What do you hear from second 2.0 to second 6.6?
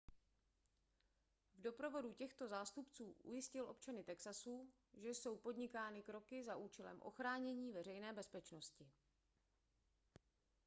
těchto zástupců ujistil občany texasu že jsou podnikány kroky za